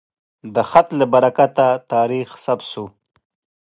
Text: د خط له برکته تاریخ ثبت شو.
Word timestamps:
د 0.53 0.55
خط 0.69 0.87
له 0.99 1.05
برکته 1.13 1.67
تاریخ 1.93 2.27
ثبت 2.45 2.65
شو. 2.71 2.85